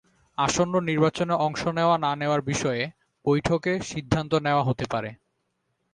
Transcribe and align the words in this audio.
আসন্ন 0.37 0.73
নির্বাচনে 0.81 1.33
অংশ 1.37 1.61
নেওয়া 1.69 1.95
না-নেওয়ার 1.97 2.41
বিষয়ে 2.41 2.83
বৈঠকে 3.25 3.71
সিদ্ধান্ত 3.81 4.31
নেওয়া 4.45 4.63
হতে 4.63 4.85
পারে। 4.85 5.09